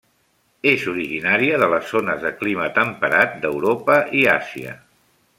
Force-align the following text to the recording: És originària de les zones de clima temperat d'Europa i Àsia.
És 0.69 0.85
originària 0.91 1.59
de 1.63 1.67
les 1.73 1.91
zones 1.91 2.23
de 2.25 2.31
clima 2.39 2.69
temperat 2.77 3.35
d'Europa 3.43 3.99
i 4.23 4.25
Àsia. 4.37 4.73